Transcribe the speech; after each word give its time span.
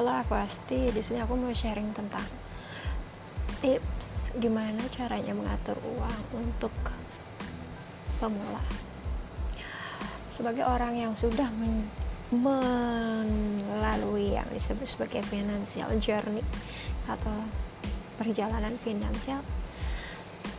Halo 0.00 0.16
aku 0.16 0.32
Asti, 0.32 0.88
di 0.88 1.04
sini 1.04 1.20
aku 1.20 1.36
mau 1.36 1.52
sharing 1.52 1.92
tentang 1.92 2.24
tips 3.60 4.32
gimana 4.32 4.80
caranya 4.96 5.36
mengatur 5.36 5.76
uang 5.76 6.40
untuk 6.40 6.72
pemula. 8.16 8.64
Sebagai 10.32 10.64
orang 10.64 10.96
yang 10.96 11.12
sudah 11.12 11.52
men 11.52 11.84
melalui 12.32 14.40
yang 14.40 14.48
disebut 14.48 14.88
sebagai 14.88 15.20
financial 15.28 15.92
journey 16.00 16.40
atau 17.04 17.36
perjalanan 18.16 18.80
finansial, 18.80 19.44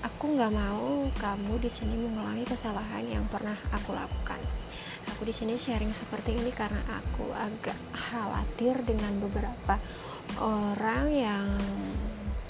aku 0.05 0.38
nggak 0.38 0.53
mau 0.53 1.09
kamu 1.17 1.58
di 1.58 1.70
sini 1.73 1.98
mengulangi 1.98 2.45
kesalahan 2.45 3.09
yang 3.09 3.26
pernah 3.26 3.58
aku 3.73 3.98
lakukan 3.98 4.38
aku 5.21 5.30
di 5.30 5.38
sini 5.38 5.53
sharing 5.53 5.93
seperti 5.93 6.34
ini 6.34 6.49
karena 6.49 6.81
aku 6.98 7.29
agak 7.29 7.77
khawatir 7.93 8.73
dengan 8.81 9.21
beberapa 9.21 9.77
orang 10.41 11.13
yang 11.13 11.45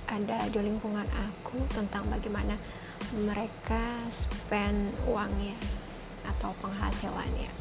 ada 0.07 0.47
di 0.47 0.55
lingkungan 0.55 1.03
aku 1.03 1.59
tentang 1.75 2.07
bagaimana 2.07 2.55
mereka 3.11 4.07
spend 4.07 4.87
uangnya 5.03 5.59
atau 6.23 6.55
penghasilannya. 6.63 7.51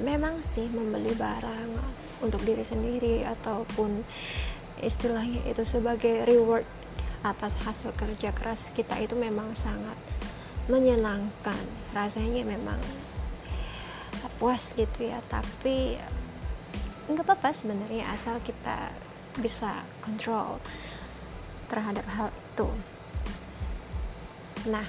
Memang 0.00 0.40
sih 0.40 0.64
membeli 0.64 1.12
barang 1.12 1.76
untuk 2.24 2.40
diri 2.48 2.64
sendiri 2.64 3.28
ataupun 3.28 4.08
istilahnya 4.80 5.44
itu 5.44 5.68
sebagai 5.68 6.24
reward 6.24 6.64
atas 7.20 7.60
hasil 7.60 7.92
kerja 7.92 8.32
keras 8.32 8.72
kita 8.72 8.96
itu 9.04 9.12
memang 9.12 9.52
sangat 9.52 10.00
menyenangkan. 10.66 11.62
Rasanya 11.94 12.44
memang 12.44 12.78
puas 14.36 14.72
gitu 14.76 15.08
ya 15.08 15.20
tapi 15.32 15.96
nggak 17.08 17.24
apa-apa 17.24 17.56
sebenarnya 17.56 18.04
asal 18.12 18.36
kita 18.44 18.92
bisa 19.40 19.84
kontrol 20.04 20.60
terhadap 21.72 22.04
hal 22.12 22.28
itu. 22.28 22.68
Nah 24.68 24.86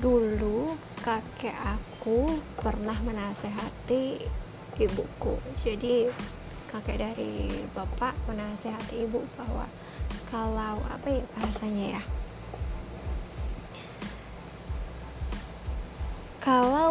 dulu 0.00 0.76
kakek 1.00 1.56
aku 1.56 2.40
pernah 2.60 2.96
menasehati 3.04 4.24
ibuku. 4.80 5.36
Jadi 5.64 6.08
kakek 6.72 7.00
dari 7.00 7.64
bapak 7.72 8.16
menasehati 8.28 9.04
ibu 9.08 9.24
bahwa 9.36 9.68
kalau 10.28 10.80
apa 10.88 11.08
ya 11.08 11.24
bahasanya 11.36 12.00
ya 12.00 12.02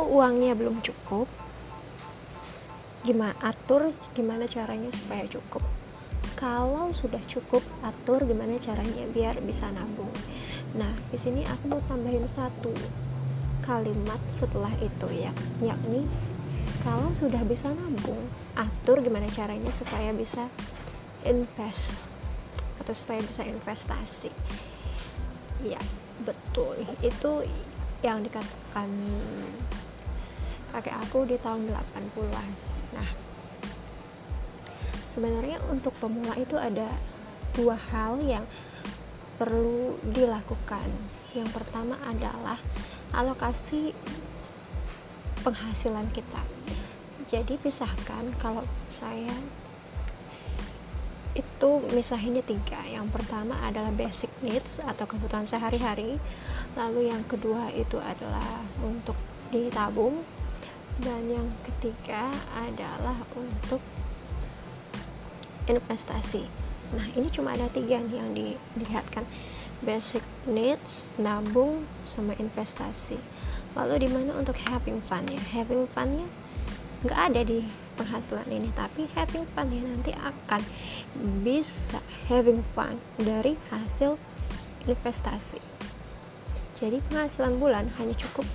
uangnya 0.06 0.54
belum 0.54 0.80
cukup 0.86 1.28
gimana 3.06 3.38
atur 3.46 3.94
gimana 4.18 4.50
caranya 4.50 4.90
supaya 4.90 5.30
cukup? 5.30 5.62
Kalau 6.34 6.90
sudah 6.90 7.22
cukup 7.30 7.62
atur 7.86 8.26
gimana 8.26 8.58
caranya 8.58 9.06
biar 9.14 9.38
bisa 9.46 9.70
nabung. 9.70 10.10
Nah 10.74 10.90
di 11.14 11.18
sini 11.18 11.46
aku 11.46 11.70
mau 11.70 11.82
tambahin 11.86 12.26
satu 12.26 12.74
kalimat 13.62 14.22
setelah 14.30 14.74
itu 14.82 15.08
ya 15.10 15.34
yakni 15.62 16.06
kalau 16.86 17.10
sudah 17.14 17.42
bisa 17.46 17.70
nabung 17.74 18.30
atur 18.54 19.02
gimana 19.02 19.26
caranya 19.34 19.74
supaya 19.74 20.14
bisa 20.14 20.50
invest 21.26 22.06
atau 22.82 22.94
supaya 22.94 23.22
bisa 23.22 23.42
investasi. 23.46 24.30
Ya 25.66 25.82
betul. 26.26 26.86
Itu 27.02 27.46
yang 28.06 28.22
dikatakan 28.22 28.90
kakek 30.76 31.00
aku 31.00 31.24
di 31.24 31.40
tahun 31.40 31.72
80-an 31.72 32.50
nah 32.92 33.10
sebenarnya 35.08 35.64
untuk 35.72 35.96
pemula 35.96 36.36
itu 36.36 36.60
ada 36.60 36.92
dua 37.56 37.80
hal 37.80 38.20
yang 38.20 38.44
perlu 39.36 40.00
dilakukan. 40.12 40.88
Yang 41.36 41.50
pertama 41.56 41.96
adalah 42.04 42.60
alokasi 43.16 43.96
penghasilan 45.44 46.08
kita. 46.12 46.44
Jadi 47.28 47.60
pisahkan 47.60 48.32
kalau 48.40 48.64
saya 48.92 49.34
itu 51.36 51.72
misahinnya 51.92 52.44
tiga. 52.44 52.80
Yang 52.88 53.12
pertama 53.12 53.60
adalah 53.60 53.92
basic 53.92 54.32
needs 54.40 54.80
atau 54.80 55.04
kebutuhan 55.04 55.44
sehari-hari. 55.44 56.16
Lalu 56.80 57.12
yang 57.12 57.24
kedua 57.28 57.72
itu 57.76 58.00
adalah 58.00 58.64
untuk 58.80 59.20
ditabung 59.52 60.24
dan 61.04 61.28
yang 61.28 61.48
ketiga 61.68 62.32
adalah 62.56 63.20
untuk 63.36 63.84
investasi. 65.68 66.48
Nah 66.96 67.12
ini 67.12 67.28
cuma 67.34 67.52
ada 67.52 67.68
tiga 67.68 68.00
nih 68.00 68.16
yang 68.16 68.32
dilihatkan. 68.32 69.28
Basic 69.84 70.24
needs 70.48 71.12
nabung 71.20 71.84
sama 72.08 72.32
investasi. 72.40 73.20
Lalu 73.76 74.08
di 74.08 74.10
mana 74.10 74.40
untuk 74.40 74.56
having 74.56 75.04
fun 75.04 75.28
ya? 75.28 75.42
Having 75.52 75.92
funnya 75.92 76.28
nggak 77.04 77.20
ada 77.32 77.42
di 77.44 77.68
penghasilan 78.00 78.48
ini 78.50 78.72
tapi 78.74 79.12
having 79.14 79.46
fun 79.52 79.68
ya 79.70 79.84
nanti 79.84 80.12
akan 80.16 80.62
bisa 81.44 82.00
having 82.32 82.64
fun 82.72 83.04
dari 83.20 83.60
hasil 83.68 84.16
investasi. 84.88 85.60
Jadi 86.80 87.04
penghasilan 87.12 87.60
bulan 87.60 87.92
hanya 88.00 88.16
cukup 88.16 88.48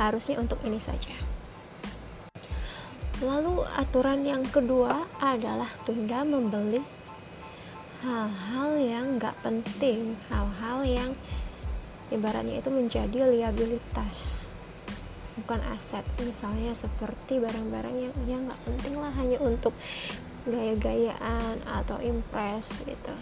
harusnya 0.00 0.40
untuk 0.40 0.60
ini 0.64 0.80
saja 0.80 1.35
lalu 3.24 3.64
aturan 3.76 4.28
yang 4.28 4.44
kedua 4.44 5.08
adalah 5.22 5.72
tunda 5.88 6.20
membeli 6.20 6.84
hal-hal 8.04 8.76
yang 8.76 9.16
nggak 9.16 9.36
penting 9.40 10.20
hal-hal 10.28 10.84
yang 10.84 11.10
ibaratnya 12.12 12.60
itu 12.60 12.70
menjadi 12.70 13.18
liabilitas 13.32 14.52
bukan 15.36 15.60
aset. 15.76 16.04
Misalnya 16.20 16.72
seperti 16.72 17.38
barang-barang 17.38 17.96
yang 17.96 18.14
yang 18.24 18.40
nggak 18.48 18.60
penting 18.64 18.94
lah 18.96 19.12
hanya 19.14 19.36
untuk 19.44 19.76
gaya-gayaan 20.48 21.60
atau 21.66 22.00
impress 22.00 22.82
gitu. 22.86 23.14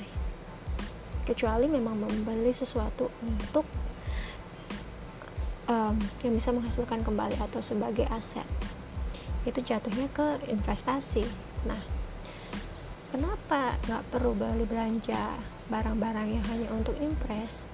Kecuali 1.24 1.66
memang 1.66 2.04
membeli 2.04 2.52
sesuatu 2.52 3.08
untuk 3.24 3.64
um, 5.66 5.96
yang 6.22 6.32
bisa 6.36 6.52
menghasilkan 6.52 7.00
kembali 7.02 7.40
atau 7.40 7.64
sebagai 7.64 8.04
aset 8.12 8.46
itu 9.44 9.60
jatuhnya 9.60 10.08
ke 10.12 10.40
investasi. 10.48 11.24
Nah 11.68 11.80
kenapa 13.12 13.76
nggak 13.86 14.04
perlu 14.10 14.34
beli 14.34 14.64
belanja 14.66 15.38
barang-barang 15.68 16.28
yang 16.28 16.44
hanya 16.50 16.68
untuk 16.72 16.96
impress 16.98 17.68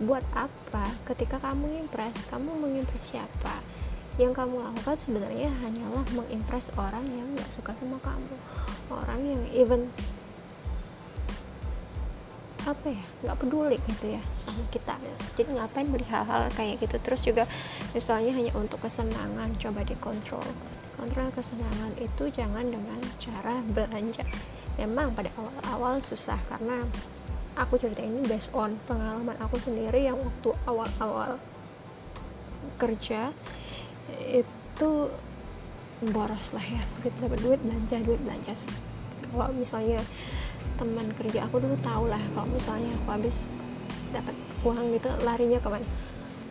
buat 0.00 0.24
apa? 0.36 0.84
Ketika 1.08 1.40
kamu 1.40 1.84
impress 1.84 2.14
kamu 2.28 2.52
mengimpress 2.60 3.16
siapa? 3.16 3.64
Yang 4.14 4.38
kamu 4.38 4.62
lakukan 4.62 4.96
sebenarnya 5.00 5.50
hanyalah 5.50 6.06
mengimpress 6.14 6.70
orang 6.78 7.02
yang 7.10 7.26
nggak 7.34 7.50
suka 7.50 7.74
sama 7.74 7.98
kamu. 8.04 8.34
Orang 8.92 9.20
yang 9.24 9.42
even 9.50 9.90
apa 12.64 12.96
ya 12.96 13.04
nggak 13.20 13.36
peduli 13.44 13.76
gitu 13.76 14.16
ya 14.16 14.22
sama 14.38 14.64
kita. 14.72 14.96
Jadi 15.36 15.52
ngapain 15.52 15.88
beli 15.88 16.06
hal-hal 16.08 16.48
kayak 16.56 16.80
gitu? 16.80 16.96
Terus 17.02 17.20
juga 17.20 17.44
misalnya 17.92 18.32
hanya 18.32 18.52
untuk 18.56 18.80
kesenangan 18.80 19.52
coba 19.60 19.84
dikontrol 19.84 20.46
kontrol 21.04 21.28
kesenangan 21.36 21.92
itu 22.00 22.32
jangan 22.32 22.64
dengan 22.64 22.96
cara 23.20 23.60
belanja. 23.76 24.24
Memang 24.80 25.12
pada 25.12 25.28
awal-awal 25.36 26.00
susah 26.00 26.40
karena 26.48 26.80
aku 27.60 27.76
cerita 27.76 28.00
ini 28.00 28.24
based 28.24 28.48
on 28.56 28.80
pengalaman 28.88 29.36
aku 29.36 29.60
sendiri 29.60 30.08
yang 30.08 30.16
waktu 30.16 30.56
awal-awal 30.64 31.36
kerja 32.80 33.36
itu 34.32 34.90
boros 36.08 36.46
lah 36.56 36.64
ya. 36.64 36.80
Begitu 36.96 37.16
dapat 37.20 37.38
duit 37.44 37.60
belanja 37.60 37.96
duit 38.00 38.20
belanja. 38.24 38.56
Kalau 39.28 39.52
misalnya 39.52 40.00
teman 40.80 41.12
kerja 41.20 41.44
aku 41.44 41.60
dulu 41.60 41.76
tahu 41.84 42.08
lah 42.08 42.24
kalau 42.32 42.48
misalnya 42.48 42.96
aku 42.96 43.08
habis 43.12 43.36
dapat 44.08 44.32
uang 44.64 44.96
gitu 44.96 45.12
larinya 45.20 45.60
ke 45.60 45.68
mana 45.68 45.86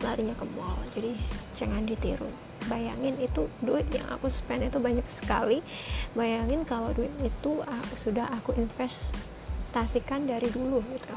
larinya 0.04 0.36
ke 0.36 0.44
mall. 0.52 0.76
Jadi 0.92 1.16
jangan 1.56 1.88
ditiru. 1.88 2.28
Bayangin 2.68 3.16
itu 3.20 3.48
duit 3.64 3.88
yang 3.92 4.08
aku 4.12 4.28
spend 4.28 4.68
itu 4.68 4.76
banyak 4.76 5.04
sekali. 5.08 5.64
Bayangin 6.12 6.68
kalau 6.68 6.92
duit 6.92 7.12
itu 7.24 7.64
aku, 7.64 7.94
sudah 7.96 8.28
aku 8.28 8.52
investasikan 8.56 10.28
dari 10.28 10.52
dulu 10.52 10.84
gitu. 10.92 11.16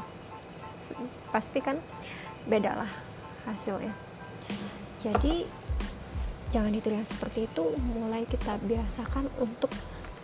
Pasti 1.28 1.60
kan 1.60 1.76
beda 2.48 2.72
lah 2.84 2.90
hasilnya. 3.44 3.92
Jadi 5.04 5.44
jangan 6.48 6.72
ditulis 6.72 7.04
seperti 7.08 7.48
itu. 7.48 7.64
Mulai 7.76 8.24
kita 8.24 8.56
biasakan 8.64 9.28
untuk 9.40 9.72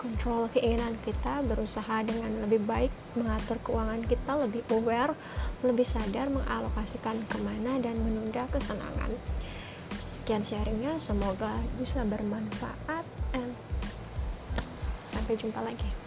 kontrol 0.04 0.52
keinginan 0.52 1.00
kita 1.00 1.40
berusaha 1.48 2.04
dengan 2.04 2.44
lebih 2.44 2.60
baik 2.68 2.92
mengatur 3.16 3.56
keuangan 3.64 4.04
kita 4.04 4.36
lebih 4.36 4.60
aware 4.68 5.16
lebih 5.64 5.88
sadar 5.88 6.28
mengalokasikan 6.28 7.24
ke 7.24 7.40
mana 7.40 7.80
dan 7.80 7.96
menunda 7.96 8.44
kesenangan. 8.52 9.16
Sekian 9.96 10.44
sharingnya 10.44 11.00
semoga 11.00 11.56
bisa 11.80 12.04
bermanfaat 12.04 13.08
and 13.32 13.56
sampai 15.08 15.40
jumpa 15.40 15.64
lagi 15.64 16.03